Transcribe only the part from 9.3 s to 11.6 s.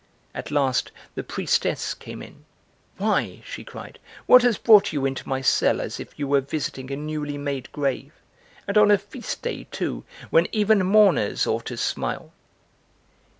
day, too, when even mourners